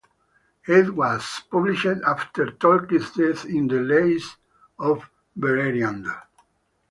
[0.67, 4.35] It was published after Tolkien's death in "The Lays
[4.79, 5.07] of
[5.39, 6.07] Beleriand".